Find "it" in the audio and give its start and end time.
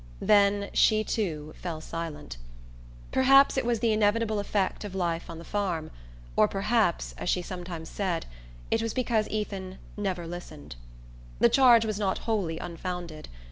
3.55-3.63, 8.71-8.81